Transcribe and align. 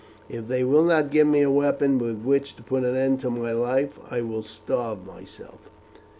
If 0.27 0.47
they 0.47 0.63
will 0.63 0.83
not 0.83 1.11
give 1.11 1.27
me 1.27 1.43
a 1.43 1.51
weapon 1.51 1.99
with 1.99 2.23
which 2.23 2.55
to 2.55 2.63
put 2.63 2.83
an 2.85 2.95
end 2.95 3.19
to 3.21 3.29
my 3.29 3.51
life, 3.51 3.99
I 4.09 4.21
will 4.21 4.41
starve 4.41 5.05
myself." 5.05 5.69